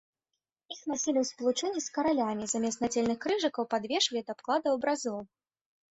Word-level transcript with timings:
Іх 0.75 0.79
насілі 0.91 1.17
ў 1.21 1.25
спалучэнні 1.31 1.83
з 1.87 1.93
каралямі, 1.97 2.49
замест 2.53 2.83
нацельных 2.85 3.17
крыжыкаў, 3.27 3.63
падвешвалі 3.75 4.21
да 4.31 4.37
абкладаў 4.37 4.71
абразоў. 4.79 5.19